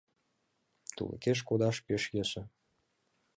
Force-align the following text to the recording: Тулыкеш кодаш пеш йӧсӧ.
Тулыкеш 0.95 1.39
кодаш 1.47 1.77
пеш 1.85 2.03
йӧсӧ. 2.15 2.41